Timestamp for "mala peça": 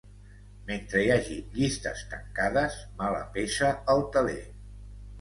3.05-3.73